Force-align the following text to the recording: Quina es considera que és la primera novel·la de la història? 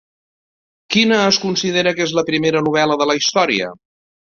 Quina 0.95 1.19
es 1.25 1.39
considera 1.43 1.95
que 1.99 2.05
és 2.07 2.15
la 2.21 2.25
primera 2.33 2.65
novel·la 2.71 2.99
de 3.05 3.11
la 3.13 3.19
història? 3.23 3.71